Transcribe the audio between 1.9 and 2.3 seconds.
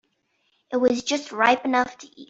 to eat.